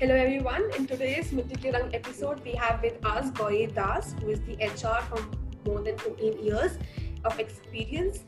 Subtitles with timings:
[0.00, 0.62] Hello everyone.
[0.78, 5.30] In today's Ke episode, we have with us Gauri Das, who is the HR from
[5.66, 6.78] more than 14 years
[7.26, 8.20] of experience,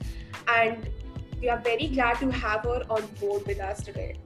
[0.55, 0.91] and
[1.41, 4.17] we are very glad to have her on board with us today.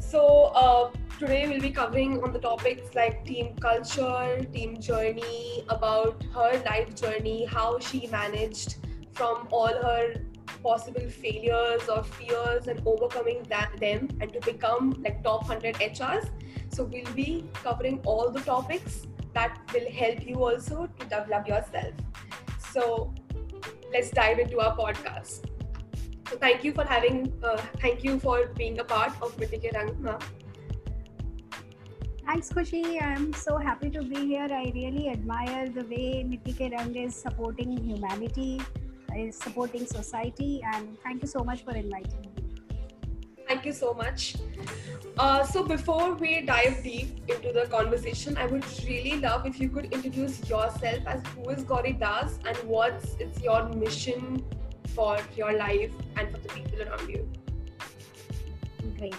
[0.00, 0.22] So
[0.62, 6.62] uh, today we'll be covering on the topics like team culture, team journey, about her
[6.70, 8.76] life journey, how she managed
[9.12, 10.14] from all her
[10.62, 16.28] possible failures or fears and overcoming that them and to become like top 100 HRs.
[16.70, 21.94] So we'll be covering all the topics that will help you also to develop yourself.
[22.72, 23.14] So
[23.92, 25.44] let's dive into our podcast.
[26.30, 29.72] So thank you for having, uh, thank you for being a part of Mitti Ke
[29.74, 29.94] Rang.
[30.02, 30.18] ma'am.
[32.26, 33.00] Thanks, Kushi.
[33.02, 34.48] I'm so happy to be here.
[34.50, 38.60] I really admire the way Mitti Ke Rang is supporting humanity,
[39.16, 42.38] is supporting society, and thank you so much for inviting me.
[43.48, 44.36] Thank you so much.
[45.18, 49.70] Uh, so before we dive deep into the conversation, I would really love if you
[49.70, 54.44] could introduce yourself as who is Gauri Das and what's it's your mission
[54.94, 57.26] for your life and for the people around you.
[58.98, 59.14] Great.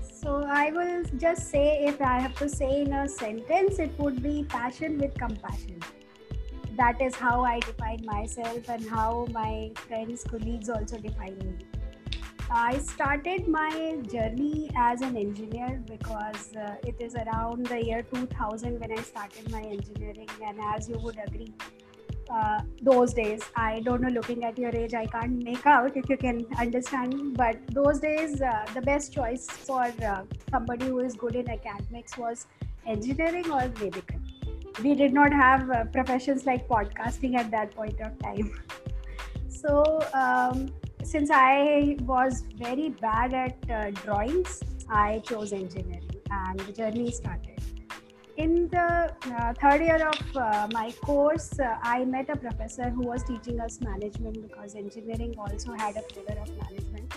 [0.00, 4.22] So I will just say, if I have to say in a sentence, it would
[4.22, 5.80] be passion with compassion.
[6.80, 11.58] That is how I define myself and how my friends, colleagues also define me.
[12.50, 18.80] I started my journey as an engineer because uh, it is around the year 2000
[18.80, 21.52] when I started my engineering, and as you would agree,
[22.30, 26.08] uh, those days i don't know looking at your age i can't make out if
[26.08, 27.36] you can understand.
[27.36, 32.16] But those days uh, the best choice for uh, somebody who is good in academics
[32.16, 32.46] was
[32.86, 34.29] engineering or medical
[34.82, 38.52] we did not have uh, professions like podcasting at that point of time
[39.48, 40.68] so um,
[41.02, 47.60] since i was very bad at uh, drawings i chose engineering and the journey started
[48.40, 53.02] in the uh, third year of uh, my course, uh, I met a professor who
[53.02, 57.12] was teaching us management because engineering also had a flavor of management.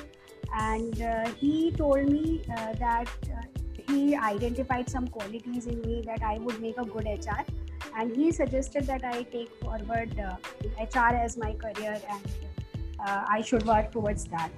[0.59, 2.43] And uh, he told me
[2.79, 3.07] that
[3.87, 7.43] he identified some qualities in me that I would make a good HR.
[7.97, 10.35] And he suggested that I take forward uh,
[10.79, 12.27] HR as my career and
[13.05, 14.51] uh, I should work towards that.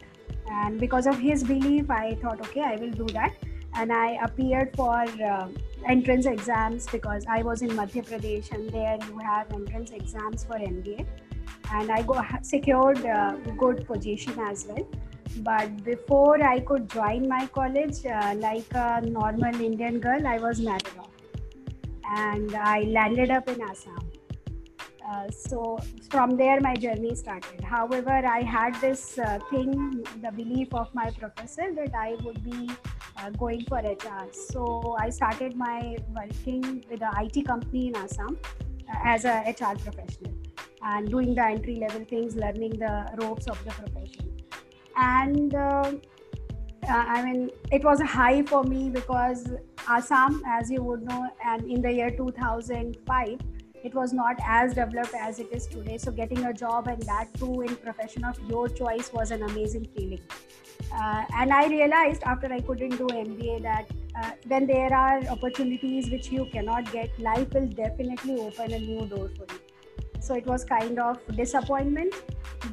[0.47, 3.33] And because of his belief, I thought, okay, I will do that.
[3.73, 5.47] And I appeared for uh,
[5.85, 10.53] entrance exams because I was in Madhya Pradesh and there you have entrance exams for
[10.53, 11.05] MBA
[11.73, 14.87] and I go, secured a good position as well.
[15.37, 20.61] But before I could join my college, uh, like a normal Indian girl, I was
[20.61, 20.87] married.
[20.99, 21.09] Off
[22.09, 24.11] and I landed up in Assam.
[25.07, 25.77] Uh, so
[26.09, 27.63] from there my journey started.
[27.63, 32.69] However i had this uh, thing the belief of my professor that i would be
[33.17, 38.35] uh, going for hr so i started my working with an it company in assam
[38.89, 40.33] uh, as a hr professional
[40.81, 44.34] and doing the entry level things learning the ropes of the profession
[44.97, 45.91] and uh,
[46.87, 49.47] i mean it was a high for me because
[49.87, 53.39] assam as you would know and in the year 2005
[53.83, 55.99] it was not as developed as it is today.
[55.99, 59.87] So getting a job and that too in profession of your choice was an amazing
[59.95, 60.21] feeling.
[60.93, 63.89] Uh, and i realized after i couldn't do mba that
[64.21, 69.05] uh, when there are opportunities which you cannot get life will definitely open a new
[69.07, 69.64] door for you
[70.27, 72.13] so it was kind of disappointment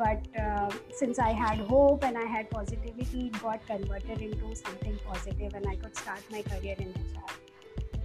[0.03, 0.71] but uh,
[1.01, 5.67] since i had hope and i had positivity it got converted into something positive and
[5.73, 7.35] i could start my career in hr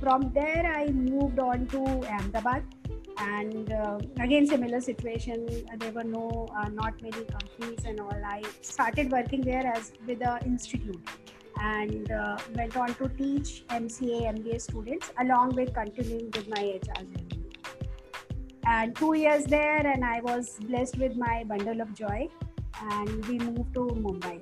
[0.02, 1.84] from there i moved on to
[2.18, 2.64] ahmedabad
[3.20, 5.48] and uh, again similar situation.
[5.78, 8.22] There were no uh, not many companies and all.
[8.24, 11.02] I started working there as with the institute
[11.60, 17.04] and uh, went on to teach mca mba students along with continuing with my hr
[17.04, 17.37] journey
[18.76, 22.28] and two years there and i was blessed with my bundle of joy
[22.92, 24.42] and we moved to mumbai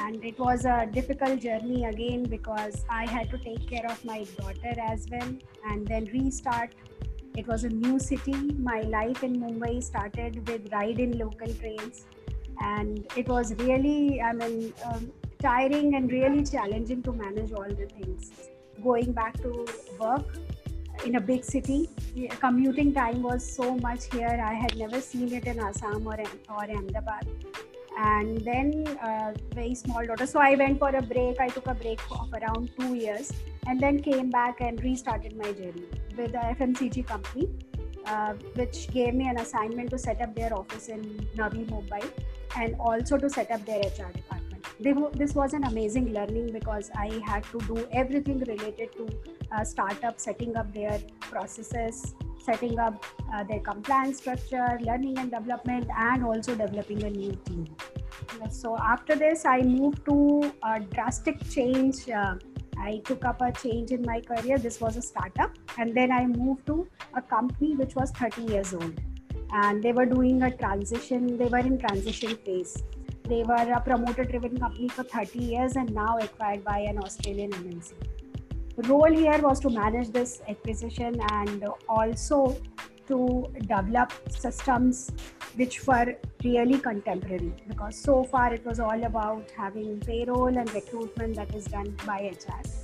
[0.00, 4.18] and it was a difficult journey again because i had to take care of my
[4.36, 5.32] daughter as well
[5.70, 6.74] and then restart
[7.38, 8.36] it was a new city.
[8.68, 12.04] My life in Mumbai started with ride in local trains,
[12.60, 17.86] and it was really, I mean, um, tiring and really challenging to manage all the
[17.86, 18.32] things.
[18.82, 19.66] Going back to
[20.00, 20.26] work
[21.04, 21.88] in a big city,
[22.40, 24.40] commuting time was so much here.
[24.44, 26.18] I had never seen it in Assam or,
[26.48, 27.26] or Ahmedabad.
[28.00, 30.26] And then uh, very small daughter.
[30.26, 31.40] So i went for a break.
[31.40, 33.32] I took a break of around two years
[33.68, 35.86] and then came back and restarted my journey
[36.16, 37.48] with the fmcg company
[38.06, 41.02] uh, which gave me an assignment to set up their office in
[41.40, 42.02] navi mumbai
[42.56, 44.37] and also to set up their hr department
[44.80, 49.08] this was an amazing learning because I had to do everything related to
[49.50, 53.04] uh, startup, setting up their processes, setting up
[53.34, 57.66] uh, their compliance structure, learning and development, and also developing a new team.
[58.50, 62.08] So after this, I moved to a drastic change.
[62.08, 62.36] Uh,
[62.78, 64.58] I took up a change in my career.
[64.58, 68.74] This was a startup, and then I moved to a company which was 30 years
[68.74, 69.00] old,
[69.52, 71.36] and they were doing a transition.
[71.36, 72.80] They were in transition phase.
[73.28, 77.92] They were a promoter-driven company for 30 years, and now acquired by an Australian MNC.
[78.76, 82.56] The role here was to manage this acquisition and also
[83.08, 85.10] to develop systems
[85.56, 86.14] which were
[86.44, 91.64] really contemporary because so far it was all about having payroll and recruitment that is
[91.64, 92.77] done by HR.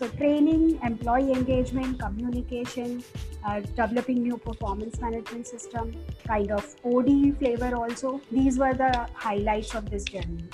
[0.00, 3.04] So, training, employee engagement, communication,
[3.44, 5.92] uh, developing new performance management system,
[6.26, 8.22] kind of OD flavor also.
[8.32, 10.48] These were the highlights of this journey.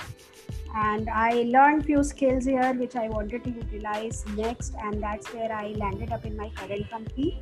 [0.75, 5.49] And I learned few skills here which I wanted to utilize next, and that's where
[5.49, 7.39] I landed up in my current company.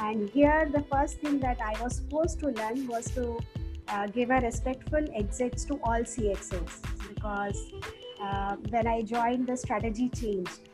[0.00, 3.38] And here, the first thing that I was supposed to learn was to
[3.88, 7.72] uh, give a respectful exits to all CXOs because
[8.22, 10.70] uh, when I joined, the strategy changed.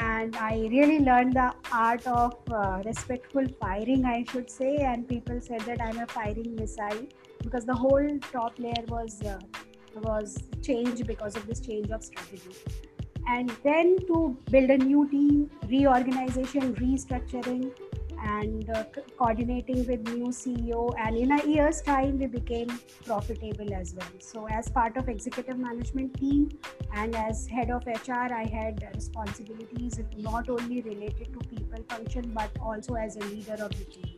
[0.00, 4.76] And I really learned the art of uh, respectful firing, I should say.
[4.76, 7.06] And people said that I'm a firing missile
[7.42, 9.38] because the whole top layer was uh,
[10.02, 12.54] was changed because of this change of strategy.
[13.26, 17.72] And then to build a new team, reorganization, restructuring,
[18.22, 18.84] and uh,
[19.16, 22.68] coordinating with new ceo and in a year's time we became
[23.04, 24.08] profitable as well.
[24.18, 26.50] So as part of executive management team
[26.94, 32.50] and as head of hr i had responsibilities not only related to people function but
[32.60, 34.16] also as a leader of the team.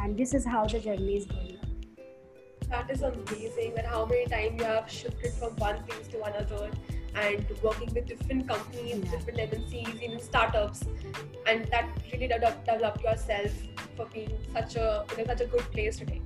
[0.00, 1.58] And this is how the journey is going.
[2.68, 6.70] That is amazing that how many times you have shifted from one place to another
[7.20, 9.10] and working with different companies, yeah.
[9.10, 10.84] different MNCs, even startups,
[11.46, 13.50] and that really developed, developed yourself
[13.96, 16.22] for being such a in such a good place today.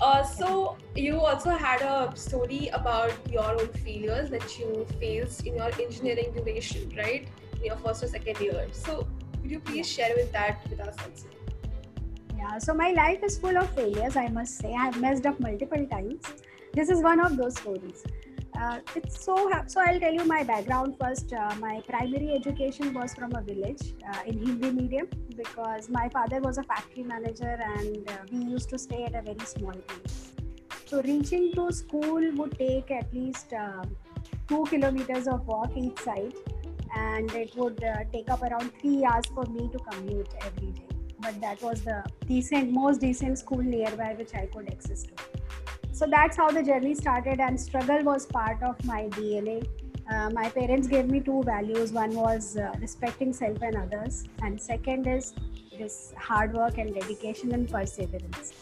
[0.00, 5.56] Uh, so you also had a story about your own failures that you faced in
[5.56, 7.28] your engineering duration, right?
[7.58, 8.66] In your first or second year.
[8.72, 9.06] So
[9.40, 11.28] could you please share with that with us also?
[12.36, 14.72] Yeah, so my life is full of failures, I must say.
[14.72, 16.24] I have messed up multiple times.
[16.72, 18.02] This is one of those stories.
[18.60, 21.32] Uh, it's so so i'll tell you my background first.
[21.32, 25.06] Uh, my primary education was from a village uh, in hindi medium
[25.36, 29.22] because my father was a factory manager and uh, we used to stay at a
[29.22, 30.32] very small place.
[30.84, 33.84] So reaching to school would take at least uh,
[34.48, 36.34] two kilometers of walk each side
[36.94, 40.88] and it would uh, take up around three hours for me to commute every day.
[41.20, 45.41] But that was the decent most decent school nearby which i could access to
[46.02, 49.58] so that's how the journey started and struggle was part of my dna
[50.12, 51.92] uh, my parents gave me two values.
[51.92, 55.32] One was uh, respecting self and others and second is
[55.78, 58.52] this hard work and dedication and perseverance.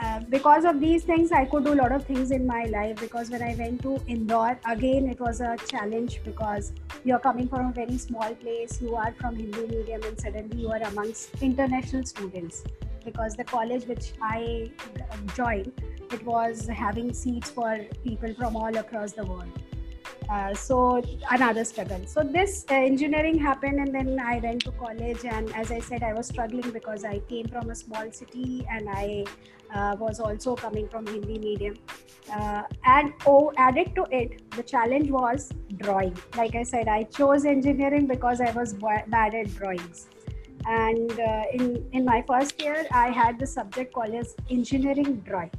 [0.00, 2.96] Uh, because of these things i could do a lot of things in my life
[3.00, 6.72] because when i went to indore again it was a challenge because
[7.04, 8.80] you're coming from a very small place.
[8.80, 12.64] You are from hindi medium and suddenly you are amongst international students
[13.04, 14.70] because the college which i
[15.34, 15.72] joined
[16.12, 19.50] it was having seats for people from all across the world.
[20.28, 22.00] Uh, so another struggle.
[22.06, 25.24] So this uh, engineering happened, and then I went to college.
[25.24, 28.88] And as I said, I was struggling because I came from a small city, and
[28.88, 29.24] I
[29.74, 31.76] uh, was also coming from Hindi medium.
[32.32, 36.16] Uh, and oh, added to it, the challenge was drawing.
[36.36, 40.08] Like I said, I chose engineering because I was bad at drawings.
[40.66, 45.50] And uh, in in my first year, I had the subject called as engineering drawing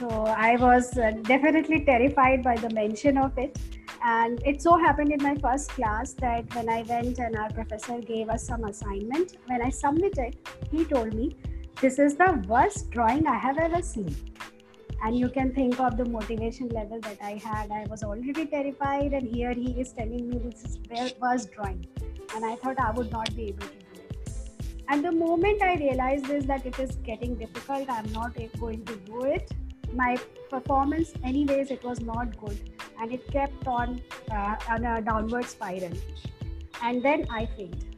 [0.00, 3.58] so I was uh, definitely terrified by the mention of it.
[4.02, 7.98] And it so happened in my first class that when I went and our professor
[7.98, 10.38] gave us some assignment, when I submitted,
[10.70, 11.36] he told me,
[11.82, 14.16] This is the worst drawing I have ever seen.
[15.04, 17.70] And you can think of the motivation level that I had.
[17.70, 21.86] I was already terrified, and here he is telling me this is the worst drawing.
[22.34, 23.79] And I thought I would not be able to.
[24.90, 28.96] And the moment I realized is that it is getting difficult, I'm not going to
[28.96, 29.52] do it.
[29.92, 30.16] My
[30.50, 32.58] performance anyways it was not good.
[33.00, 35.92] And it kept on uh, on a downward spiral.
[36.82, 37.89] And then i failed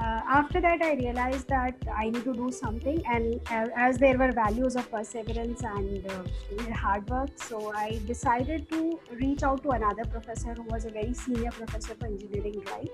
[0.00, 4.18] uh, after that i realized that i need to do something and uh, as there
[4.18, 9.70] were values of perseverance and uh, hard work so i decided to reach out to
[9.70, 12.90] another professor who was a very senior professor for engineering right?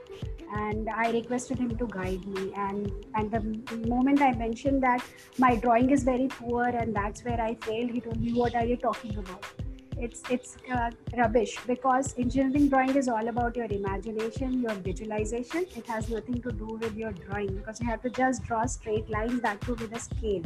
[0.54, 5.02] And i requested him to guide me and and the moment i mentioned that
[5.38, 8.64] my drawing is very poor and that's where i failed he told me what are
[8.64, 9.61] you talking about
[9.98, 15.66] it's it's uh, rubbish because engineering drawing is all about your imagination your visualization.
[15.76, 19.10] It has nothing to do with your drawing because you have to just draw straight
[19.10, 20.42] lines that too with a scale.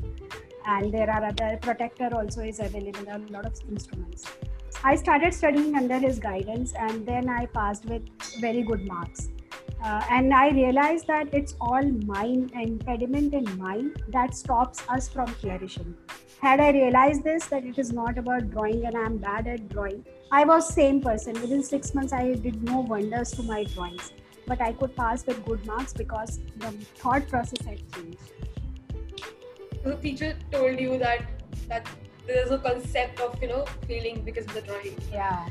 [0.66, 4.26] And there are other protractor also is available a lot of instruments.
[4.84, 8.02] I started studying under his guidance and then i passed with
[8.40, 9.28] very good marks.
[9.84, 15.26] Uh, and i realized that it's all mind impediment in mind that stops us from
[15.26, 15.94] flourishing
[16.46, 20.04] had i realized this that it is not about drawing and i'm bad at drawing
[20.38, 21.40] i was same person.
[21.40, 24.12] Within six months i did no wonders to my drawings.
[24.50, 26.70] But i could pass with good marks because the
[27.02, 28.18] thought process had changed.
[29.84, 31.24] The teacher told you that
[31.72, 31.88] that
[32.28, 34.96] there's a concept of you know feeling because of the drawing.
[35.12, 35.48] Yeah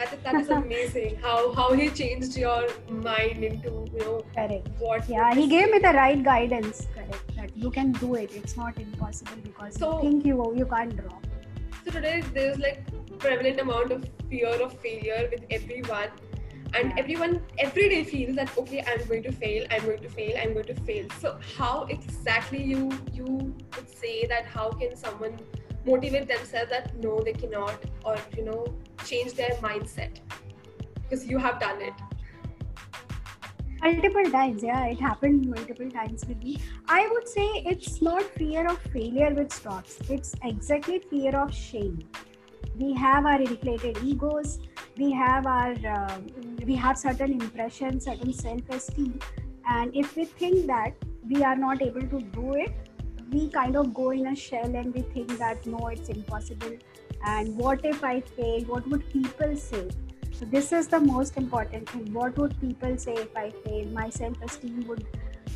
[0.00, 2.60] that is, that is amazing how how he changed your
[3.08, 4.68] mind into you know correct.
[4.78, 8.30] what yeah he gave me the right guidance correct that you can do it.
[8.34, 11.18] It's not impossible because So- you think you you can't draw.
[11.84, 12.82] So today there's like
[13.18, 16.10] prevalent amount of fear of failure with everyone.
[16.78, 16.98] And Yeah.
[17.02, 20.52] everyone every day feels that okay i'm going to fail i'm going to fail i'm
[20.58, 21.08] going to fail.
[21.22, 22.82] So how exactly you
[23.20, 23.26] you
[23.76, 25.40] would say that how can someone
[25.86, 28.66] motivate themselves that no they cannot or you know
[29.04, 30.20] change their mindset
[31.02, 31.94] because you have done it.
[33.82, 36.58] Multiple times yeah it happened multiple times with me.
[36.86, 41.98] I would say it's not fear of failure which stops it's exactly fear of shame.
[42.78, 44.58] We have our inflated egos
[45.00, 46.18] we have our uh,
[46.66, 49.18] we have certain impressions certain self-esteem
[49.66, 50.94] and if we think that
[51.28, 52.89] we are not able to do it
[53.32, 56.76] we kind of go in a shell and we think that no it's impossible
[57.26, 59.88] and what if i fail what would people say
[60.40, 62.14] so this is the most important thing.
[62.14, 63.86] What would people say if I fail?
[63.88, 65.04] My self-esteem would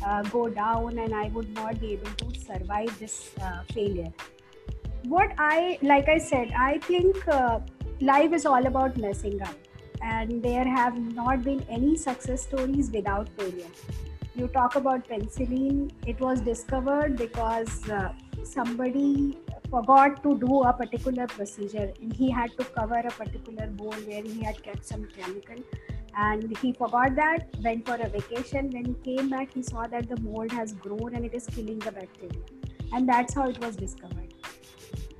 [0.05, 4.13] uh, go down, and I would not be able to survive this uh, failure.
[5.05, 7.61] What I like, I said, I think uh,
[7.99, 9.55] life is all about messing up,
[10.03, 13.73] and there have not been any success stories without failure.
[14.35, 18.09] You talk about penicillin; it was discovered because uh,
[18.43, 19.37] somebody
[19.69, 24.23] forgot to do a particular procedure and he had to cover a particular bowl where
[24.23, 25.63] he had kept some chemical.
[26.17, 28.69] And he forgot that went for a vacation.
[28.71, 31.79] When he came back he saw that the mold has grown and it is killing
[31.79, 32.43] the bacteria.
[32.91, 34.33] And that's how it was discovered.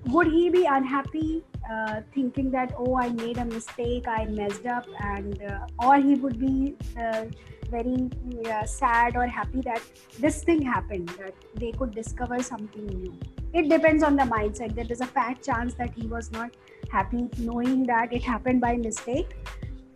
[0.07, 4.85] Would he be unhappy uh, thinking that oh i made a mistake i messed up
[4.99, 7.25] and uh, or he would be uh,
[7.69, 8.09] very
[8.51, 9.81] uh, sad or happy that
[10.19, 13.17] this thing happened that they could discover something new.
[13.53, 14.75] It depends on the mindset.
[14.75, 16.51] There is a fat chance that he was not
[16.91, 19.35] happy knowing that it happened by mistake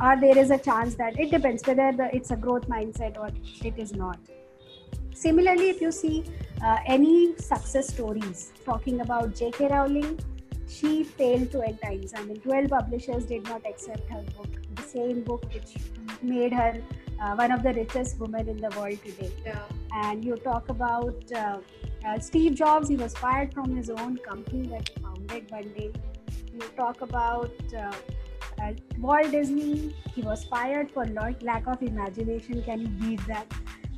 [0.02, 3.30] or there is a chance that it depends whether the, it's a growth mindset or
[3.64, 4.18] it is not.
[5.14, 6.24] Similarly if you see
[6.64, 10.20] uh, any success stories talking about jk rowling
[10.78, 15.22] she failed 12 times i mean 12 publishers did not accept her book the same
[15.24, 15.76] book which
[16.22, 16.74] made her
[17.22, 19.64] uh, one of the richest women in the world today yeah
[20.06, 21.58] and you talk about uh,
[22.06, 25.92] uh, Steve Jobs, he was fired from his own company that he founded one day.
[26.54, 27.92] You talk about uh,
[28.62, 32.64] uh, Walt Disney, he was fired for lack of imagination.
[32.64, 33.52] Can you beat that?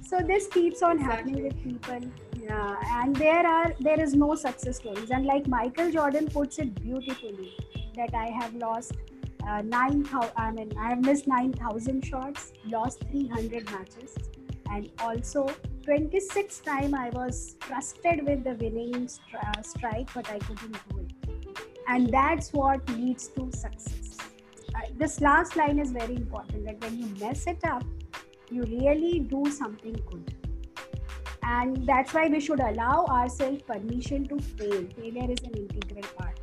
[0.03, 2.01] So this keeps on happening with people,
[2.41, 2.75] yeah.
[3.01, 5.11] And there are there is no success stories.
[5.11, 7.53] And like Michael Jordan puts it beautifully,
[7.95, 8.93] that I have lost
[9.47, 10.31] uh, nine thousand.
[10.35, 14.15] I mean, I have missed nine thousand shots, lost three hundred matches,
[14.69, 15.47] and also
[15.83, 20.99] 26 time I was trusted with the winning stri- uh, strike, but I couldn't do
[20.99, 21.59] it.
[21.87, 24.17] And that's what leads to success.
[24.75, 27.83] Uh, this last line is very important that when you mess it up,
[28.51, 30.40] you really do something good.
[31.53, 34.83] And that's why we should allow ourselves permission to fail.
[34.97, 36.37] Failure is an integral part.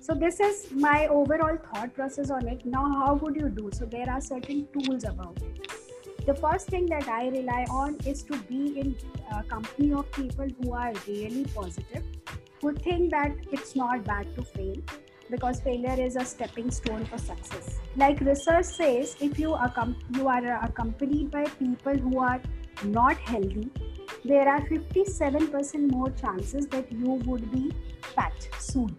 [0.00, 2.66] So, this is my overall thought process on it.
[2.66, 3.70] Now, how would you do?
[3.72, 5.70] So, there are certain tools about it
[6.26, 8.96] the first thing that I rely on is to be in
[9.36, 12.04] a company of people who are really positive,
[12.60, 14.76] who think that it's not bad to fail
[15.30, 17.78] because failure is a stepping stone for success.
[17.96, 19.56] Like research says, if you,
[20.14, 22.40] you are accompanied by people who are
[22.84, 23.70] not healthy,
[24.24, 27.72] there are 57% more chances that you would be
[28.14, 28.96] fat soon.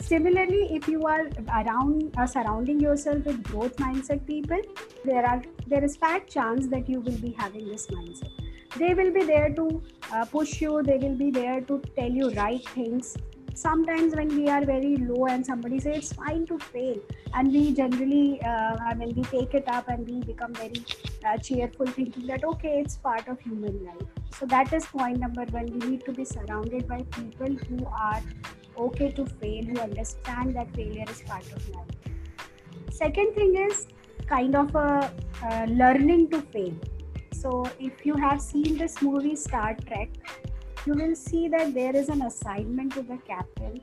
[0.00, 4.60] Similarly, if you are around uh, surrounding yourself with growth mindset people,
[5.04, 8.30] there are there is fat chance that you will be having this mindset.
[8.76, 10.82] They will be there to uh, push you.
[10.82, 13.16] They will be there to tell you right things.
[13.56, 16.98] Sometimes when we are very low and somebody says it's fine to fail,
[17.34, 20.84] and we generally, uh, I mean, we take it up and we become very
[21.24, 24.06] uh, cheerful, thinking that okay, it's part of human life.
[24.38, 25.66] So that is point number one.
[25.78, 28.22] We need to be surrounded by people who are
[28.78, 31.96] okay to fail who understand that failure is part of life
[32.90, 33.86] second thing is
[34.26, 35.12] kind of a
[35.44, 36.74] uh, learning to fail
[37.32, 40.08] so if you have seen this movie star trek
[40.86, 43.80] you will see that there is an assignment to the captain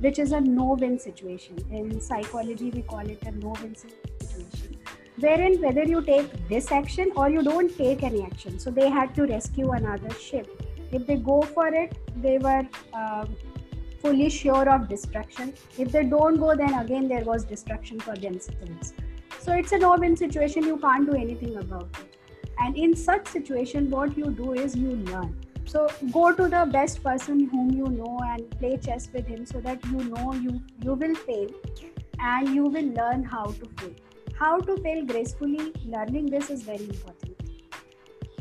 [0.00, 1.56] which is a no-win situation.
[1.70, 4.78] In psychology we call it a no-win situation
[5.18, 8.58] wherein whether you take this action or you don't take any action.
[8.58, 10.62] So they had to rescue another ship.
[10.92, 13.26] If they go for it they were uh,
[14.00, 15.52] fully sure of destruction.
[15.78, 18.94] If they don't go then again there was destruction for themselves.
[19.40, 20.64] So it's a no-win situation.
[20.64, 22.16] You can't do anything about it.
[22.58, 27.02] And in such situation what you do is you learn so go to the best
[27.02, 30.94] person whom you know and play chess with him so that you know you you
[30.94, 31.48] will fail
[32.18, 33.94] and you will learn how to fail.
[34.38, 37.32] How to fail gracefully learning this is very important.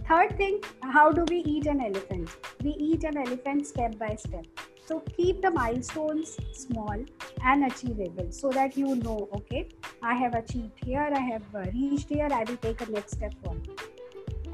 [0.07, 2.29] Third thing how do we eat an elephant?
[2.61, 4.45] We eat an elephant step by step.
[4.85, 7.05] So keep the milestones small
[7.41, 9.69] and achievable so that you know okay
[10.01, 13.69] i have achieved here i have reached here i will take a next step forward.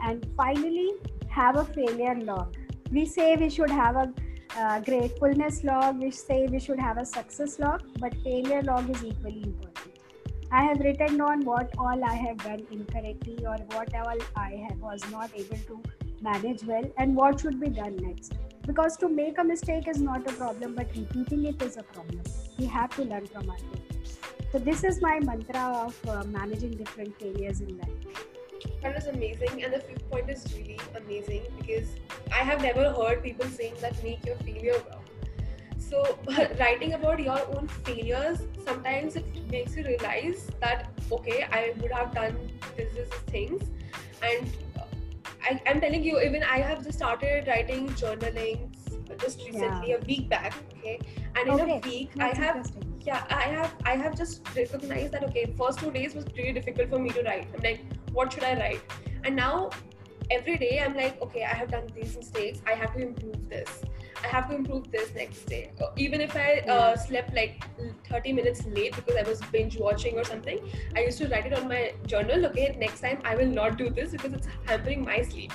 [0.04, 0.92] And finally
[1.30, 2.56] have a failure log
[2.92, 4.14] we say we should have a
[4.58, 9.04] uh, gratefulness log we say we should have a success log but failure log is
[9.04, 9.96] equally important.
[10.52, 14.80] I have written down what all i have done incorrectly or what all i have,
[14.80, 15.82] was not able to
[16.22, 18.34] manage well and what should be done next.
[18.66, 22.24] Because to make a mistake is not a problem but repeating it is a problem.
[22.58, 24.18] We have to learn from our failures.
[24.52, 28.29] So this is my mantra of uh, managing different failures in life
[28.82, 31.88] that was amazing, and the fifth point is really amazing because
[32.32, 35.04] I have never heard people saying that make your failure well.
[35.78, 36.18] So,
[36.60, 42.14] writing about your own failures sometimes it makes you realize that okay, I would have
[42.14, 42.38] done
[42.78, 43.64] this, this things,
[44.22, 44.84] and uh,
[45.44, 48.70] I, am telling you, even I have just started writing journaling
[49.20, 49.96] just recently, yeah.
[49.96, 50.54] a week back.
[50.78, 51.00] Okay,
[51.36, 51.78] and in okay.
[51.78, 52.72] a week, That's I have
[53.10, 56.90] yeah, I have I have just recognized that okay, first two days was pretty difficult
[56.90, 57.48] for me to write.
[57.54, 57.80] I'm like
[58.18, 58.98] what should I write?
[59.24, 59.72] And now
[60.36, 62.62] every day I'm like, okay, I have done these mistakes.
[62.68, 63.82] I have to improve this.
[64.24, 65.72] I have to improve this next day.
[66.06, 67.66] Even if I uh, slept like
[68.10, 70.60] 30 minutes late because I was binge watching or something,
[70.96, 72.46] I used to write it on my journal.
[72.48, 75.54] Okay, next time I will not do this because it's hampering my sleep.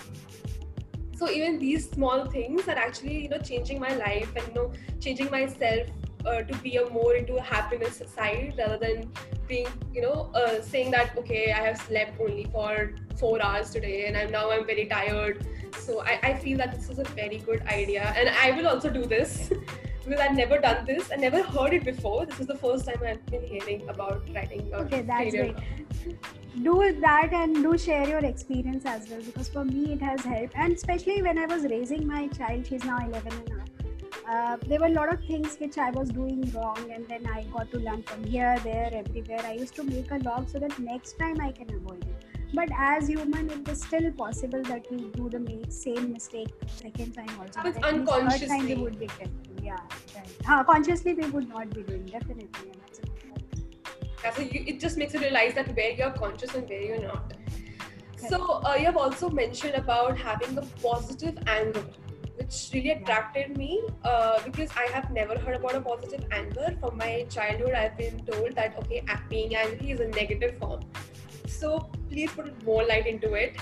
[1.16, 4.72] So even these small things are actually you know changing my life and you know
[5.00, 5.94] changing myself
[6.26, 9.10] uh, to be a more into a happiness side rather than
[9.46, 14.06] being you know uh, saying that okay i have slept only for four hours today
[14.06, 15.46] and i'm now i'm very tired.
[15.78, 18.12] So I, I feel that this is a very good idea.
[18.16, 19.50] And i will also do this
[20.04, 22.26] because i've never done this i never heard it before.
[22.26, 25.52] This is the first time i've been hearing about writing okay that's failure.
[25.52, 26.16] great.
[26.62, 30.54] Do that and do share your experience as well because for me it has helped.
[30.56, 33.73] And especially when i was raising my child she's now 11 and a half
[34.28, 37.42] uh, there were a lot of things which I was doing wrong, and then I
[37.44, 39.40] got to learn from here, there, everywhere.
[39.44, 42.24] I used to make a log so that next time I can avoid it.
[42.54, 47.30] But as human, it is still possible that we do the same mistake second time
[47.38, 47.60] also.
[47.62, 48.48] But unconsciously.
[48.48, 49.34] Third time we would be careful.
[49.62, 49.78] Yeah,
[50.48, 50.66] right.
[50.66, 52.72] consciously, we would not be doing definitely.
[54.22, 57.02] Yeah, so you, it just makes you realize that where you're conscious and where you're
[57.02, 57.34] not.
[58.28, 61.84] So uh, you have also mentioned about having a positive anger
[62.37, 66.77] which really attracted me uh, because I have never heard about a positive anger.
[66.81, 70.81] From my childhood, I've been told that okay, being angry is a negative form.
[71.47, 73.57] So please put more light into it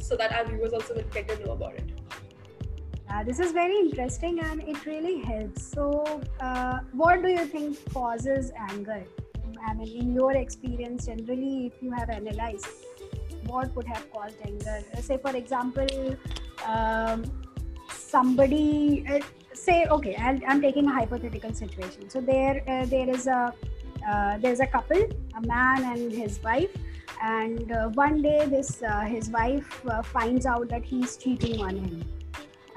[0.00, 1.90] so that our viewers also will get to know about it.
[3.10, 5.62] Uh, this is very interesting and it really helps.
[5.62, 9.04] So, uh, what do you think causes anger?
[9.66, 12.66] I mean, in your experience, generally, if you have analyzed,
[13.46, 14.82] what would have caused anger?
[15.00, 16.16] Say, for example,
[16.66, 17.24] um,
[18.14, 19.20] somebody uh,
[19.66, 22.10] say okay i am taking a hypothetical situation.
[22.14, 23.40] So there uh, there is a
[24.08, 25.04] uh, there's a couple
[25.40, 26.74] a man and his wife.
[27.22, 31.80] And uh, one day this uh, his wife uh, finds out that he's cheating on
[31.84, 32.04] him.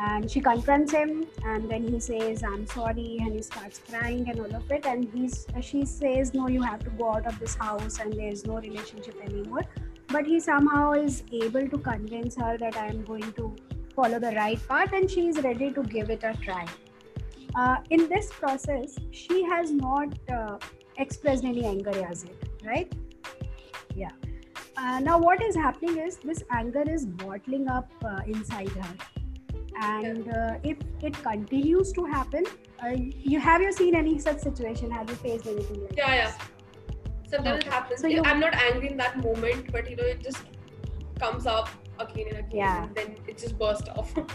[0.07, 1.13] And she confronts him
[1.51, 4.91] and then he says i'm sorry and he starts crying and all of it.
[4.95, 8.45] And he's she says no you have to go out of this house and there's
[8.51, 9.65] no relationship anymore.
[10.17, 13.49] But he somehow is able to convince her that i am going to
[13.97, 16.65] follow the right path and she is ready to give it a try.
[17.55, 20.57] Uh, in this process, she has not uh,
[20.97, 22.93] expressed any anger as yet, right?
[23.95, 24.11] Yeah.
[24.77, 28.93] Uh, now, what is happening is this anger is bottling up uh, inside her.
[29.81, 32.45] And uh, if it continues to happen,
[32.83, 32.93] uh,
[33.31, 34.91] you have you seen any such situation?
[34.91, 36.37] Have you faced anything like Yeah, yeah.
[37.27, 37.67] Sometimes okay.
[37.67, 38.01] it happens.
[38.01, 40.43] So you, I'm not angry in that moment, but you know, it just
[41.19, 42.83] comes up again and again yeah.
[42.83, 44.13] and then it just burst off.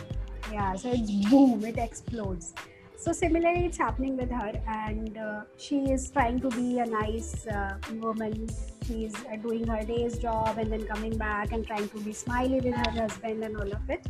[0.52, 2.52] Yeah so it's boom it explodes.
[2.96, 7.46] So similarly it's happening with her and uh, she is trying to be a nice
[7.46, 8.48] uh, woman.
[8.86, 12.60] She's uh, doing her day's job and then coming back and trying to be smiley
[12.60, 14.06] with her husband and all of it.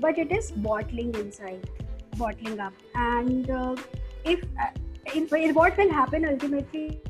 [0.00, 1.68] But it is bottling inside
[2.16, 2.72] bottling up.
[2.94, 3.76] And uh,
[4.24, 4.70] if uh,
[5.14, 7.00] in, in what will happen ultimately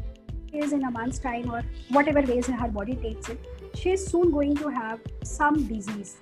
[0.53, 4.31] is in a month's time or whatever ways her body takes it she is soon
[4.31, 6.17] going to have some disease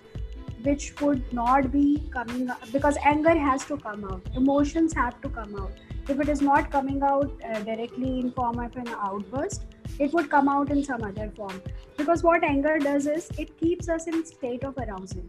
[0.63, 5.29] which would not be coming out because anger has to come out emotions have to
[5.29, 5.73] come out.
[6.09, 9.67] If it is not coming out uh, directly in form of an outburst
[9.99, 11.63] it would come out in some other form.
[11.97, 15.23] Because what anger does is it keeps us in state of arousal.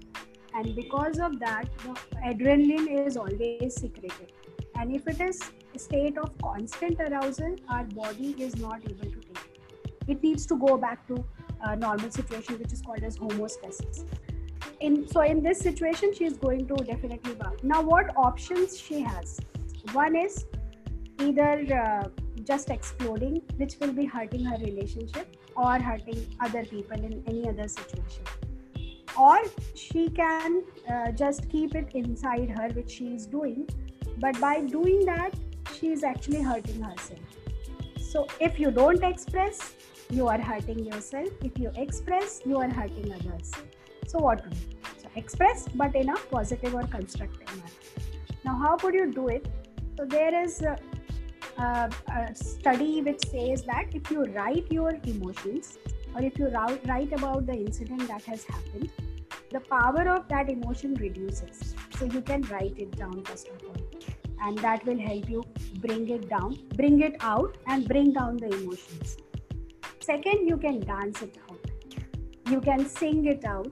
[0.53, 1.93] And because of that the
[2.31, 4.31] adrenaline is always secreted.
[4.75, 5.41] And if it is
[5.77, 9.59] state of constant arousal our body is not able to take it.
[10.07, 11.25] It needs to go back to
[11.61, 14.05] a normal situation which is called as homeostasis.
[14.79, 17.63] In so in this situation she is going to definitely work.
[17.63, 19.39] Now what options she has?
[19.93, 20.45] One is
[21.19, 22.09] either uh,
[22.43, 27.67] just exploding which will be hurting her relationship or hurting other people in any other
[27.67, 28.23] situation.
[29.17, 29.37] Or
[29.75, 33.67] she can uh, just keep it inside her which she is doing
[34.17, 35.31] but by doing that
[35.73, 37.19] she is actually hurting herself.
[37.97, 39.73] So if you don't express
[40.09, 43.51] you are hurting yourself if you express you are hurting others
[44.07, 44.57] so what do
[45.01, 47.71] so express but in a positive or constructive manner
[48.43, 49.47] now how could you do it
[49.97, 50.77] so there is a,
[51.57, 55.77] a, a study which says that if you write your emotions
[56.13, 58.89] or if you write about the incident that has happened
[59.55, 61.75] the power of that emotion reduces.
[61.97, 63.75] So you can write it down first of all.
[64.41, 65.43] And that will help you
[65.79, 69.17] bring it down, bring it out, and bring down the emotions.
[70.05, 71.59] Second, you can dance it out.
[72.51, 73.71] You can sing it out,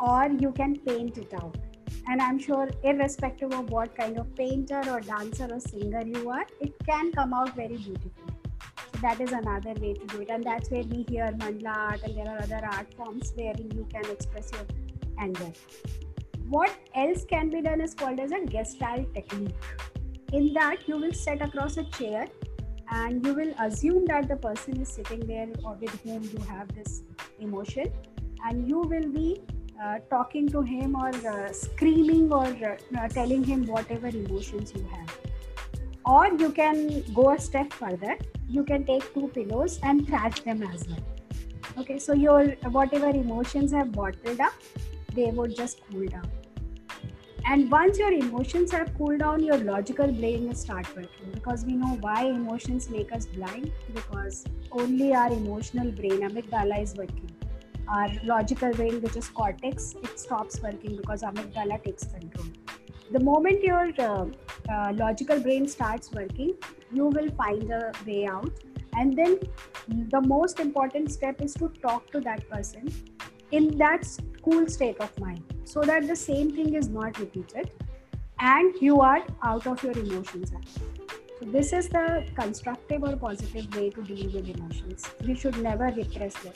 [0.00, 1.58] or you can paint it out.
[2.06, 6.46] And I'm sure, irrespective of what kind of painter or dancer or singer you are,
[6.58, 8.34] it can come out very beautifully.
[8.94, 10.30] So that is another way to do it.
[10.30, 13.86] And that's where we hear mandala art, and there are other art forms wherein you
[13.92, 14.66] can express your
[15.18, 15.52] anger.
[16.48, 19.54] What else can be done is called as a gestalt technique.
[20.32, 22.26] In that, you will sit across a chair
[22.90, 26.74] and you will assume that the person is sitting there or with whom you have
[26.74, 27.02] this
[27.40, 27.92] emotion,
[28.46, 29.40] and you will be
[29.82, 35.18] uh, talking to him or uh, screaming or uh, telling him whatever emotions you have.
[36.06, 38.18] Or you can go a step further.
[38.48, 41.04] You can take two pillows and thrash them as well.
[41.78, 44.52] Okay, so your whatever emotions have bottled up,
[45.14, 46.30] they would just cool down.
[47.46, 51.74] And once your emotions have cooled down, your logical brain will start working because we
[51.74, 57.30] know why emotions make us blind because only our emotional brain, amygdala, is working.
[57.86, 62.46] Our logical brain, which is cortex, it stops working because amygdala takes control.
[63.12, 64.26] The moment your uh,
[64.70, 66.54] uh, logical brain starts working,
[66.92, 68.52] you will find a way out.
[68.94, 69.38] And then
[69.86, 72.90] the most important step is to talk to that person
[73.60, 74.08] in that
[74.44, 77.70] cool state of mind so that the same thing is not repeated
[78.40, 80.52] and you are out of your emotions
[81.40, 85.10] so this is the constructive or positive way to deal with emotions.
[85.26, 86.52] We should never repress them.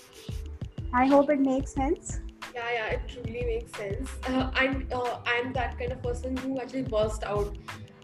[0.95, 2.21] I hope it makes sense.
[2.55, 4.11] Yeah yeah it truly makes sense.
[4.29, 7.57] Uh, i'm uh, i'm that kind of person who actually burst out.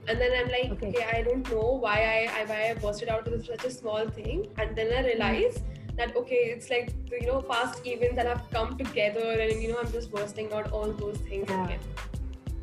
[0.09, 3.09] And then i'm like okay, okay i don't know why I, I why i bursted
[3.09, 4.49] out with such a small thing.
[4.59, 8.43] And then i realize mm-hmm that okay it's like you know past events that have
[8.51, 11.65] come together and you know i'm just bursting out all those things yeah.
[11.65, 11.81] again.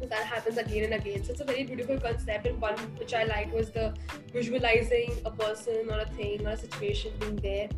[0.02, 1.24] So that happens again and again.
[1.24, 3.94] So it's a very beautiful concept and one which i liked was the
[4.34, 7.70] visualizing a person or a thing or a situation being there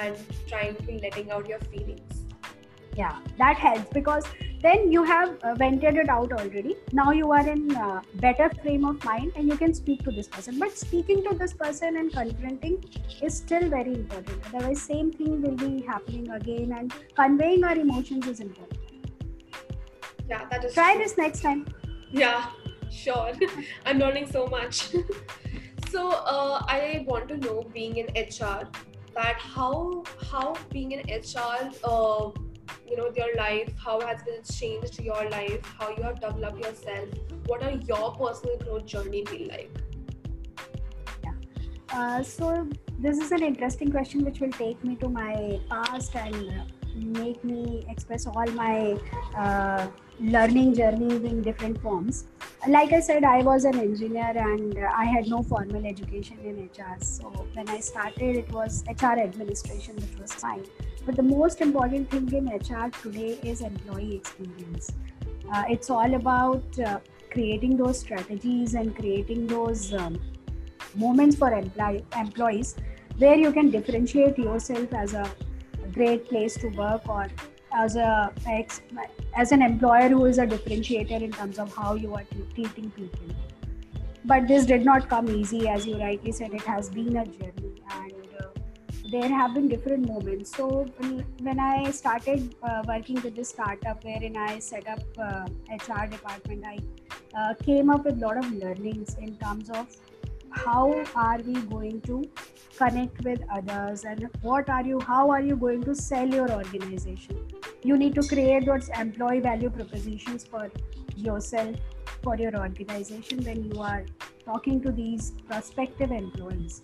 [0.00, 0.16] and
[0.48, 2.17] trying to letting out your feelings
[3.00, 4.24] yeah that helps because
[4.60, 6.76] then you have uh, vented it out already.
[6.92, 10.26] Now you are in uh, better frame of mind and you can speak to this
[10.26, 10.58] person.
[10.58, 12.84] But speaking to this person and confronting
[13.22, 14.40] is still very important.
[14.52, 18.80] Otherwise same thing will be happening again and conveying our emotions is important.
[20.28, 21.04] Yeah that is try true.
[21.04, 21.66] this next time.
[22.10, 22.50] Yeah
[22.90, 23.32] sure.
[23.86, 24.88] I'm learning so much.
[25.90, 28.68] So uh, i want to know being in hr
[29.14, 32.30] that how how being in hr uh,
[32.86, 37.08] you know your life how has been changed your life how you have developed yourself
[37.46, 39.70] what are your personal growth journey been like
[41.24, 41.32] yeah
[41.92, 46.52] uh, so this is an interesting question which will take me to my past and
[46.94, 48.98] make me express all my
[49.36, 49.86] uh,
[50.20, 52.26] learning journeys in different forms.
[52.66, 56.96] Like I said, I was an engineer and I had no formal education in HR.
[57.00, 60.64] So when I started, it was HR administration, which was fine.
[61.08, 64.92] But the most important thing in HR today is employee experience.
[65.50, 66.98] Uh, it's all about uh,
[67.30, 70.20] creating those strategies and creating those um,
[70.94, 72.76] moments for employ- employees
[73.16, 75.24] where you can differentiate yourself as a
[75.94, 77.26] great place to work or
[77.72, 78.30] as a
[79.34, 83.34] as an employer who is a differentiator in terms of how you are treating people
[84.26, 87.67] but this did not come easy as you rightly said it has been a journey
[89.10, 90.54] there have been different moments.
[90.56, 90.86] So
[91.42, 95.46] when i started uh, working with this startup wherein i set up uh,
[95.86, 96.78] hr department i
[97.38, 99.86] uh, came up with a lot of learnings in terms of
[100.50, 102.24] how are we going to
[102.76, 107.38] connect with others and what are you how are you going to sell your organization?
[107.82, 110.70] You need to create those employee value propositions for
[111.16, 111.76] yourself
[112.22, 114.04] for your organization when you are
[114.44, 116.80] talking to these prospective employees.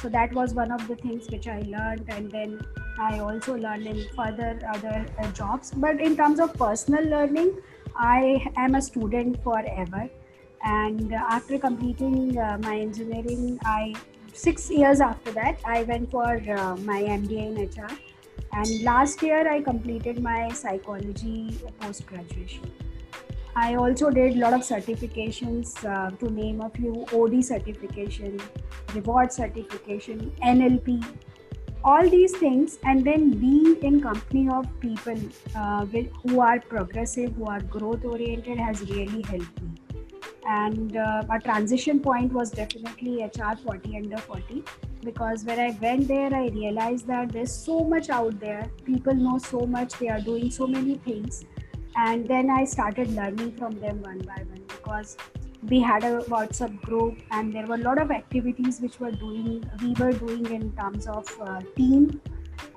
[0.00, 2.60] So that was one of the things which i learned and then
[2.98, 5.72] i also learned in further other uh, jobs.
[5.76, 7.60] But in terms of personal learning
[7.96, 10.08] i am a student forever.
[10.64, 13.94] And after completing uh, my engineering i
[14.32, 17.90] six years after that i went for uh, my mba in hr
[18.52, 22.72] and last year i completed my psychology post graduation
[23.54, 28.40] i also did a lot of certifications uh, to name a few od certification
[28.94, 31.02] reward certification nlp
[31.84, 35.18] all these things and then be in company of people
[35.56, 39.70] uh, who are progressive who are growth oriented has really helped me.
[40.48, 44.64] And uh, transition point was definitely hr 40 under 40
[45.04, 48.70] because when i went there i realized that there's so much out there.
[48.84, 51.44] People know so much they are doing so many things
[51.96, 55.16] and then i started learning from them one by one because
[55.70, 59.62] we had a whatsapp group and there were a lot of activities which were doing
[59.82, 62.20] we were doing in terms of uh, team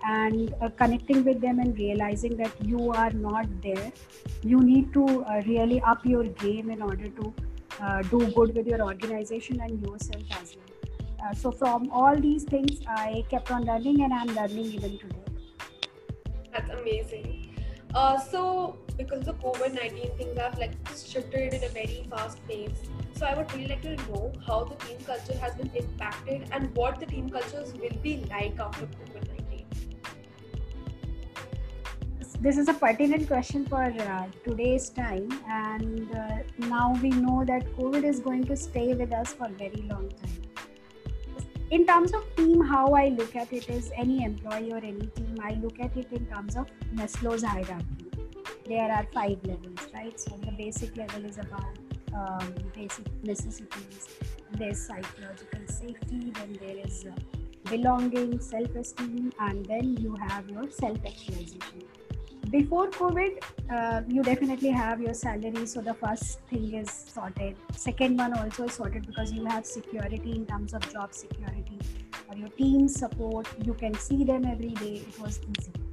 [0.03, 3.91] and uh, connecting with them and realizing that you are not there
[4.43, 7.33] you need to uh, really up your game in order to
[7.81, 10.65] uh, do good with your organization and yourself as well.
[11.23, 15.15] Uh, so from all these things, I kept on learning, and I'm learning even today.
[16.51, 17.55] That's amazing.
[17.93, 22.83] Uh, so because the COVID nineteen, things have like shifted in a very fast pace.
[23.15, 26.75] So I would really like to know how the team culture has been impacted and
[26.75, 29.45] what the team cultures will be like after COVID nineteen.
[32.41, 37.65] This is a pertinent question for uh, today's time and uh, now we know that
[37.77, 40.41] covid is going to stay with us for a very long time.
[41.71, 45.39] In terms of team how i look at it is any employee or any team
[45.41, 48.04] i look at it in terms of maslow's hierarchy
[48.67, 50.19] there are five levels right?
[50.19, 51.77] So the basic level is about
[52.13, 54.07] um, basic necessities
[54.57, 57.15] there's psychological safety then there is uh,
[57.69, 61.83] belonging self-esteem and then you have your self-actualization.
[62.51, 67.55] Before covid uh, you definitely have your salary so the first thing is sorted.
[67.75, 71.79] Second one also is sorted because you have security in terms of job security
[72.29, 73.47] or your team support.
[73.65, 75.01] You can see them every day.
[75.07, 75.84] It was easy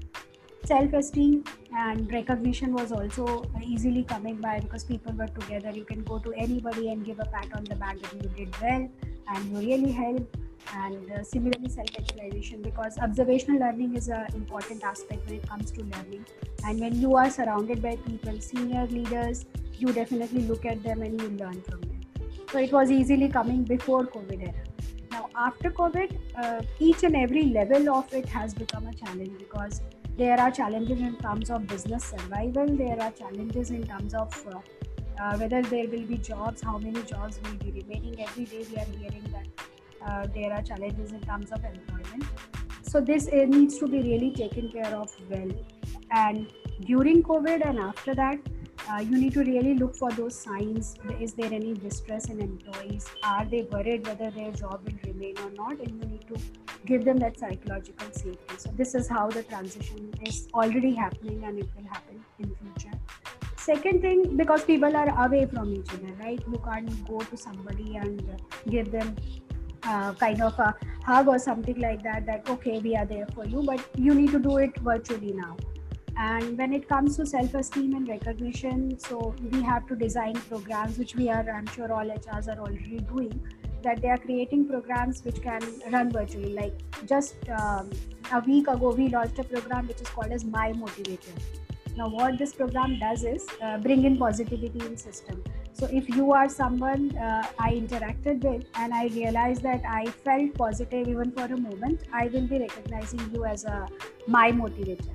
[0.64, 1.44] self-esteem
[1.76, 5.70] and recognition was also easily coming by because people were together.
[5.70, 8.60] You can go to anybody and give a pat on the back that you did
[8.60, 8.88] well
[9.28, 10.36] and you really helped.
[10.74, 15.82] And uh, similarly self-actualization because observational learning is an important aspect when it comes to
[15.82, 16.24] learning.
[16.64, 19.44] And when you are surrounded by people senior leaders
[19.82, 22.00] you definitely look at them and you learn from them.
[22.50, 24.64] So it was easily coming before covid era.
[25.10, 29.80] Now after covid uh, each and every level of it has become a challenge because
[30.16, 34.60] there are challenges in terms of business survival there are challenges in terms of uh,
[35.20, 38.20] uh, whether there will be jobs how many jobs will be remaining.
[38.20, 39.46] Every day we are hearing that
[40.06, 42.24] uh, there are challenges in terms of employment.
[42.82, 45.50] So this needs to be really taken care of well.
[46.10, 46.52] And
[46.86, 48.38] during covid and after that
[48.90, 50.96] uh, you need to really look for those signs.
[51.20, 53.08] Is there any distress in employees?
[53.22, 55.78] Are they worried whether their job will remain or not?
[55.78, 56.36] And you need to
[56.84, 58.54] give them that psychological safety.
[58.56, 62.98] So this is how the transition is already happening and it will happen in future.
[63.56, 66.42] Second thing because people are away from each other right?
[66.50, 68.20] You can't go to somebody and
[68.68, 69.14] give them
[69.84, 73.44] uh, kind of a hug or something like that that okay we are there for
[73.44, 75.56] you but you need to do it virtually now
[76.16, 81.14] and when it comes to self-esteem and recognition so we have to design programs which
[81.14, 83.40] we are i'm sure all hrs are already doing
[83.82, 86.52] that they are creating programs which can run virtually.
[86.52, 86.74] Like
[87.06, 87.90] just um,
[88.32, 91.36] a week ago we launched a program which is called as my motivator.
[91.96, 95.42] Now what this program does is uh, bring in positivity in system.
[95.74, 100.54] So if you are someone uh, I interacted with and I realized that I felt
[100.54, 103.88] positive even for a moment, I will be recognizing you as a
[104.26, 105.10] my motivator.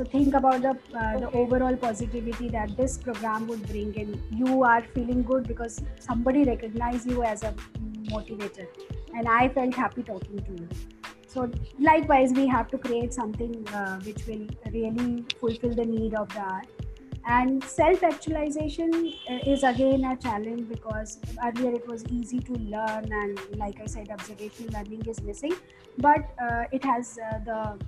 [0.00, 4.62] So think about the uh, the overall positivity that this program would bring and you
[4.68, 7.52] are feeling good because somebody recognized you as a
[8.12, 8.66] motivator.
[9.14, 10.68] And i felt happy talking to you.
[11.26, 11.50] So
[11.88, 14.46] likewise we have to create something uh, which will
[14.78, 16.48] really fulfill the need of the
[17.26, 18.92] and self actualization
[19.30, 23.86] uh, is again a challenge because earlier it was easy to learn and like i
[23.86, 25.54] said observational learning is missing.
[25.98, 27.78] But uh, it has uh, the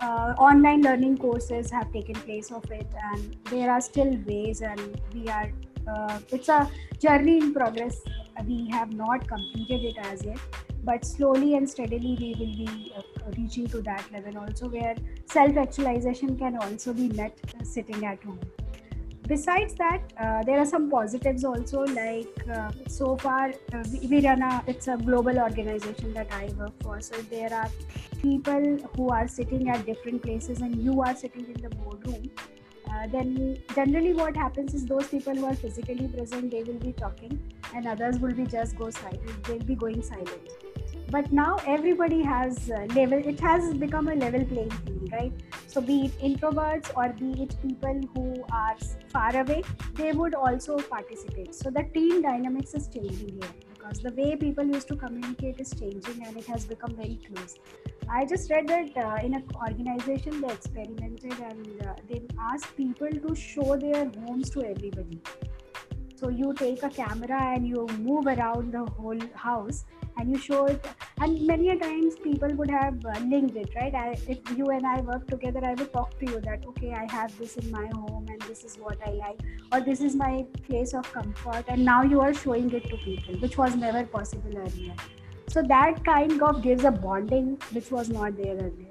[0.00, 5.00] uh, online learning courses have taken place of it and there are still ways and
[5.14, 5.52] we are
[5.86, 8.00] uh, it's a journey in progress.
[8.46, 10.38] We have not completed it as yet
[10.84, 13.02] but slowly and steadily we will be uh,
[13.36, 14.94] reaching to that level also where
[15.26, 18.40] self actualization can also be met uh, sitting at home.
[19.28, 24.26] Besides that uh, there are some positives also like uh, so far uh, we, we,
[24.26, 27.00] run a it's a global organization that i work for.
[27.00, 27.68] So there are
[28.22, 32.30] people who are sitting at different places and you are sitting in the boardroom.
[32.90, 36.92] Uh, then generally what happens is those people who are physically present they will be
[36.92, 37.38] talking
[37.74, 40.48] and others will be just go silent they'll be going silent
[41.10, 45.32] but now everybody has level it has become a level playing field right?
[45.66, 48.76] So be it introverts or be it people who are
[49.12, 49.62] far away
[49.94, 51.54] they would also participate.
[51.54, 55.70] So the team dynamics is changing here because the way people used to communicate is
[55.70, 57.58] changing and it has become very close.
[58.10, 63.10] I just read that uh, in an organization they experimented and uh, they asked people
[63.10, 65.20] to show their homes to everybody
[66.18, 69.84] so you take a camera and you move around the whole house
[70.16, 70.84] and you show it.
[71.20, 73.94] And many a times people would have uh, linked it right?
[73.94, 77.04] I, if you and i work together i would talk to you that okay i
[77.10, 79.40] have this in my home and this is what i like
[79.72, 83.34] or this is my place of comfort and now you are showing it to people
[83.40, 84.94] which was never possible earlier.
[85.48, 88.90] So that kind of gives a bonding which was not there earlier.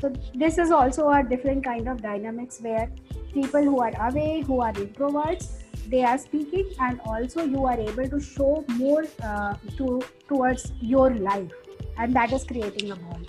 [0.00, 2.90] So this is also a different kind of dynamics where
[3.32, 8.08] people who are away who are introverts they are speaking and also you are able
[8.08, 11.50] to show more uh, to towards your life.
[11.98, 13.28] And that is creating a bond.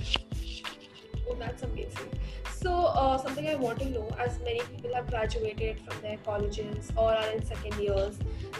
[1.29, 2.11] Oh that's amazing.
[2.51, 6.91] So uh, something i want to know as many people have graduated from their colleges
[6.97, 8.17] or are in second years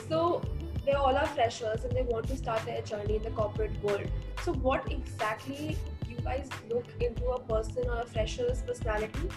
[0.08, 0.44] so
[0.86, 4.08] they all are freshers and they want to start their journey in the corporate world.
[4.44, 5.78] So what exactly
[6.08, 9.30] you guys look into a person or a fresher's personality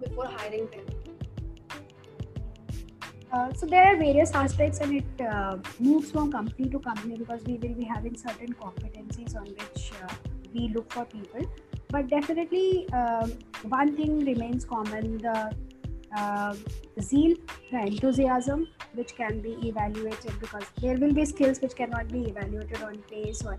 [0.00, 0.86] before hiring them
[3.32, 7.42] uh, so there are various aspects and it uh, moves from company to company because
[7.44, 10.14] we will be having certain competencies on which uh,
[10.54, 11.40] we look for people.
[11.88, 15.52] But definitely um, one thing remains common the
[16.16, 16.54] uh,
[17.00, 17.36] zeal
[17.70, 22.82] the enthusiasm which can be evaluated because there will be skills which cannot be evaluated
[22.82, 23.58] on pace or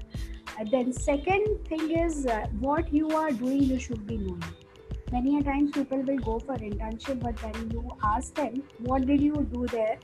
[0.71, 4.43] then second thing is uh, what you are doing you should be knowing
[5.11, 9.21] many a times people will go for internship but when you ask them what did
[9.21, 9.97] you do there?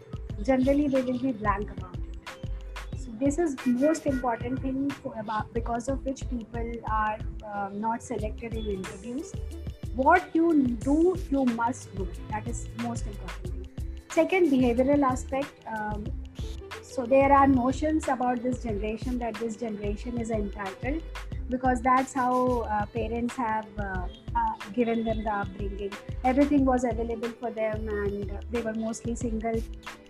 [0.43, 2.99] generally they will be blank about it.
[2.99, 8.53] So this is most important thing about because of which people are uh, not selected
[8.53, 9.31] in interviews.
[9.95, 12.07] What you do you must do.
[12.31, 13.53] That is most important.
[13.53, 13.65] Thing
[14.09, 15.53] second behavioral aspect.
[15.67, 16.05] Um,
[16.81, 21.01] so there are notions about this generation that this generation is entitled
[21.49, 25.91] because that's how uh, parents have uh, uh, given them the upbringing.
[26.23, 29.61] Everything was available for them, and they were mostly single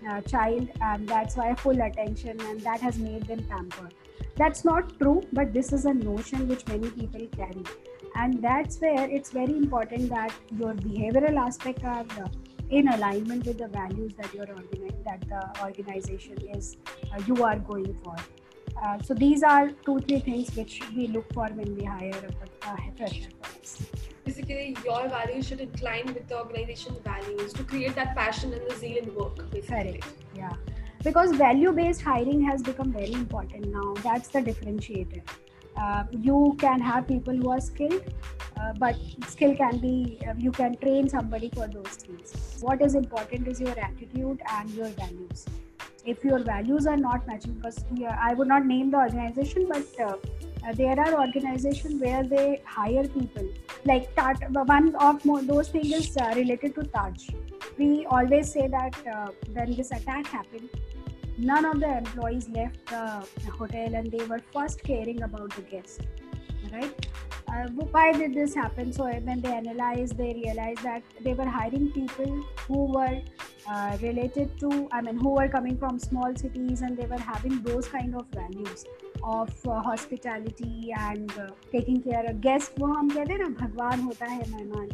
[0.10, 3.93] uh, child, and that's why full attention, and that has made them pampered.
[4.38, 7.63] That's not true, but this is a notion which many people carry,
[8.15, 12.28] and that's where it's very important that your behavioral aspect are uh,
[12.69, 16.78] in alignment with the values that your organi- that the organization is
[17.12, 18.15] uh, you are going for.
[18.81, 22.69] Uh, so these are two three things which we look for when we hire a,
[22.69, 23.29] a fresher
[24.25, 28.75] basically your values should incline with the organization's values to create that passion and the
[28.75, 29.99] zeal in work basically.
[30.01, 30.07] Correct.
[30.35, 30.53] yeah.
[31.03, 33.93] Because value based hiring has become very important now.
[34.03, 35.21] That's the differentiator.
[35.77, 38.01] Uh, you can have people who are skilled
[38.57, 38.95] uh, but
[39.27, 43.59] skill can be uh, you can train somebody for those things what is important is
[43.59, 45.45] your attitude and your values
[46.06, 49.85] if your values are not matching because yeah, i would not name the organization but
[50.08, 50.15] uh,
[50.67, 53.47] uh, there are organizations where they hire people.
[53.85, 57.29] Like Tata, one of those things is uh, related to taj.
[57.77, 60.69] We always say that uh, when this attack happened
[61.37, 65.99] none of the employees left the hotel and they were first caring about the guests
[66.71, 67.08] right
[67.54, 67.66] uh,
[67.96, 72.42] why did this happen so when they analyzed they realized that they were hiring people
[72.66, 73.21] who were
[73.68, 77.60] uh, related to i mean who were coming from small cities and they were having
[77.62, 78.85] those kind of values
[79.23, 84.00] of uh, hospitality and uh, taking care of guests वो हम कहते हैं ना भगवान
[84.00, 84.88] होता है मेहमान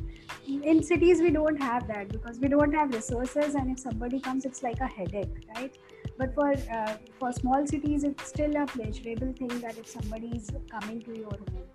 [0.73, 4.45] in cities we don't have that because we don't have resources and if somebody comes
[4.45, 5.79] it's like a headache right
[6.19, 10.51] but for uh, for small cities it's still a pleasurable thing that if somebody is
[10.75, 11.70] coming to your home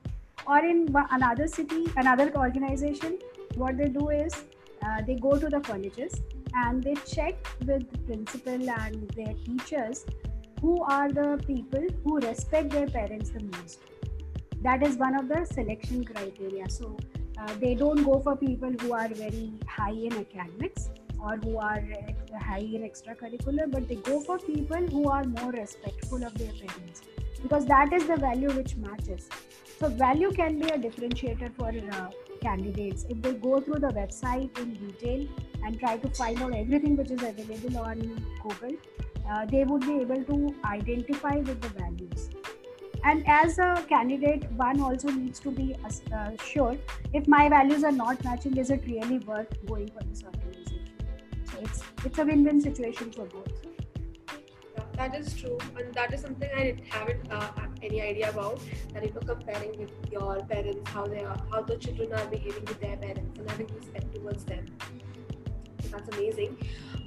[0.47, 3.19] or in another city another organization
[3.57, 4.45] what they do is
[4.87, 6.21] uh, they go to the colleges
[6.55, 7.35] and they check
[7.67, 10.05] with the principal and their teachers
[10.61, 13.81] who are the people who respect their parents the most.
[14.63, 16.69] That is one of the selection criteria.
[16.71, 16.97] So
[17.39, 20.89] uh, they don't go for people who are very high in academics
[21.21, 21.83] or who are
[22.41, 27.03] high in extracurricular, but they go for people who are more respectful of their parents
[27.43, 29.29] because that is the value which matches.
[29.79, 32.11] So value can be a differentiator for uh,
[32.41, 33.05] candidates.
[33.09, 35.27] If they go through the website in detail
[35.65, 37.99] and try to find out everything which is available on
[38.43, 38.77] Google
[39.31, 42.31] uh, they would be able to identify with the values.
[43.05, 46.77] And as a candidate one also needs to be uh, sure
[47.13, 50.89] if my values are not matching is it really worth going for this organization?
[51.45, 53.56] So it's it's a win-win situation for both
[54.97, 57.51] that is true and that is something i haven't uh,
[57.83, 58.61] any idea about
[58.93, 62.65] that you know comparing with your parents how they are how the children are behaving
[62.65, 64.65] with their parents and having respect towards them
[65.83, 66.57] so that's amazing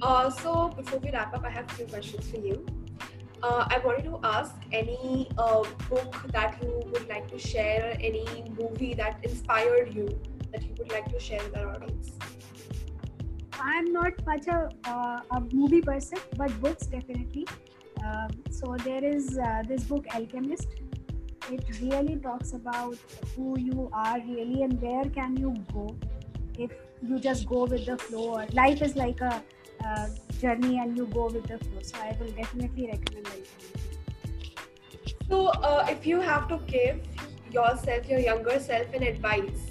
[0.02, 2.64] uh, so before we wrap up, I have a few questions for you.
[3.42, 8.26] Uh, I wanted to ask any uh, book that you would like to share, any
[8.58, 10.08] movie that inspired you
[10.52, 12.12] that you would like to share with our audience.
[13.60, 17.46] I'm not much a, uh, a movie person, but books definitely.
[18.10, 20.68] Um, so there is uh, this book, Alchemist.
[21.50, 22.96] It really talks about
[23.34, 25.96] who you are really and where can you go
[26.58, 26.70] if
[27.02, 28.44] you just go with the flow.
[28.52, 29.42] Life is like a
[29.84, 30.08] uh,
[30.40, 31.82] journey and you go with the flow.
[31.82, 33.48] So I will definitely recommend it.
[35.28, 37.00] So uh, if you have to give
[37.50, 39.70] yourself, your younger self, an advice,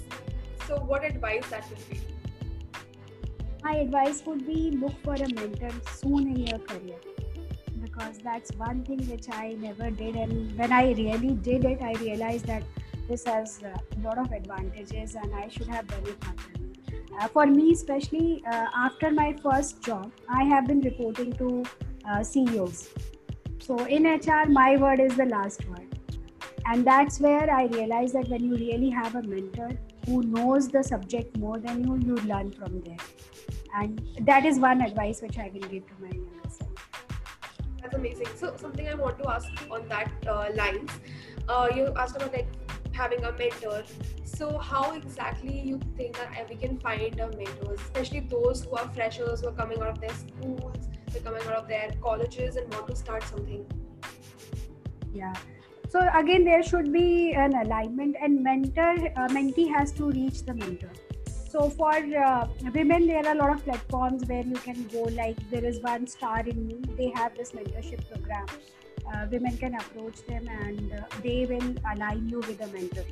[0.66, 2.00] so what advice that would be?
[3.62, 6.96] My advice would be look for a mentor soon in your career
[8.00, 10.14] because that's one thing which I never did.
[10.16, 12.62] And when I really did it, I realized that
[13.08, 16.24] this has a lot of advantages and I should have done it
[17.20, 21.64] uh, for me especially uh, after my first job i have been reporting to
[22.08, 22.88] uh, ceos
[23.58, 25.86] so in hr my word is the last word.
[26.66, 29.70] And that's where i realized that when you really have a mentor
[30.06, 33.04] who knows the subject more than you you learn from there
[33.74, 36.39] and that is one advice which i will give to my
[37.80, 38.26] that's amazing.
[38.36, 40.90] So something i want to ask on that uh, lines
[41.48, 42.48] uh, you asked about like
[42.92, 43.82] having a mentor.
[44.24, 48.88] So how exactly you think that we can find a mentors especially those who are
[48.88, 52.72] freshers who are coming out of their schools they're coming out of their colleges and
[52.72, 53.66] want to start something?
[55.12, 55.34] Yeah.
[55.88, 60.54] So again there should be an alignment and mentor uh, mentee has to reach the
[60.54, 60.92] mentor
[61.52, 61.94] so for
[62.24, 65.80] uh, women there are a lot of platforms where you can go like there is
[65.80, 68.46] one star in me they have this mentorship program
[69.12, 73.04] uh, women can approach them and uh, they will align you with a mentor.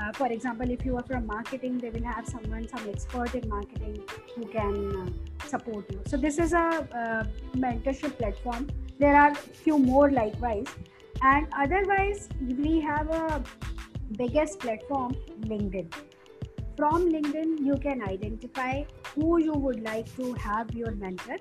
[0.00, 3.48] Uh, for example, if you are from marketing, they will have someone, some expert in
[3.48, 4.02] marketing
[4.34, 6.00] who can uh, support you.
[6.06, 7.24] So this is a uh,
[7.56, 8.68] mentorship platform.
[8.98, 10.66] There are few more likewise,
[11.22, 13.42] and otherwise we have a
[14.16, 15.92] biggest platform, LinkedIn.
[16.80, 21.36] From LinkedIn, you can identify who you would like to have your mentor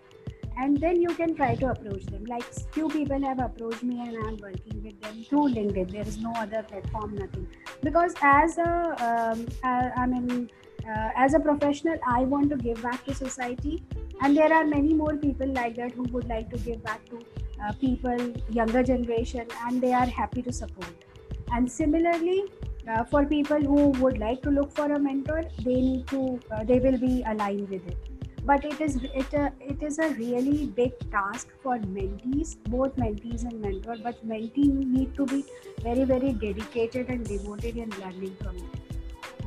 [0.57, 2.25] and then you can try to approach them.
[2.25, 5.93] Like few people have approached me and i'm working with them through linkedin.
[5.93, 7.47] There is no other platform nothing.
[7.81, 8.73] Because as a
[9.07, 10.49] um, I, mean
[10.85, 13.81] uh, as a professional i want to give back to society.
[14.21, 17.19] And there are many more people like that who would like to give back to
[17.63, 21.05] uh, people younger generation and they are happy to support.
[21.53, 22.43] And similarly
[22.89, 26.63] uh, for people who would like to look for a mentor they need to uh,
[26.63, 27.97] they will be aligned with it.
[28.45, 33.43] But it is it, uh, it is a really big task for mentees both mentees
[33.43, 35.43] and mentor but mentee need to be
[35.83, 38.95] very very dedicated and devoted in learning from it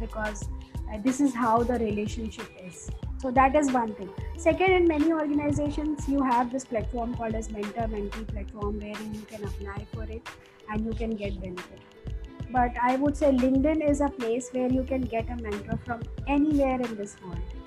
[0.01, 0.45] because
[0.93, 2.91] uh, this is how the relationship is.
[3.19, 4.11] So that is one thing.
[4.37, 9.23] Second in many organizations you have this platform called as mentor mentee platform wherein you
[9.23, 10.29] can apply for it
[10.69, 11.81] and you can get benefit
[12.53, 16.01] but i would say linkedin is a place where you can get a mentor from
[16.27, 17.63] anywhere in this world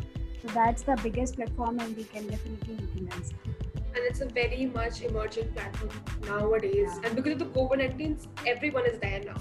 [0.46, 3.56] so that's the biggest platform, and we can definitely utilize it.
[3.96, 5.90] And it's a very much emerging platform
[6.28, 6.92] nowadays.
[7.02, 7.08] Yeah.
[7.08, 9.38] And because of the COVID 19, everyone is there now.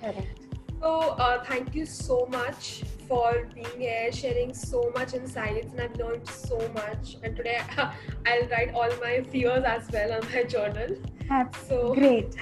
[0.00, 0.40] Correct.
[0.80, 5.96] So, uh, thank you so much for being here, sharing so much insights, and I've
[5.96, 7.16] learned so much.
[7.24, 7.60] And today,
[8.26, 10.96] I'll write all my fears as well on my journal.
[11.28, 12.36] That's so great.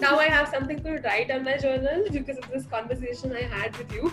[0.00, 3.76] Now I have something to write on my journal because of this conversation I had
[3.76, 4.12] with you.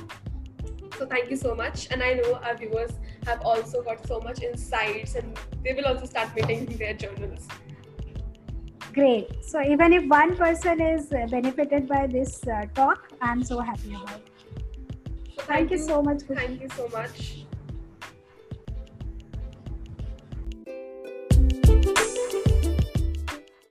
[0.97, 1.87] So thank you so much.
[1.91, 2.91] And I know our viewers
[3.25, 7.47] have also got so much insights and they will also start maintaining their journals.
[8.93, 9.43] Great.
[9.43, 14.19] So even if one person is benefited by this uh, talk, I'm so happy about
[14.19, 14.63] it.
[15.35, 16.21] So Thank you so much.
[16.21, 17.46] Thank you so much.